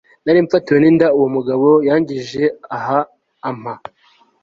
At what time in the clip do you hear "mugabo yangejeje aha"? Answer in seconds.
1.35-2.99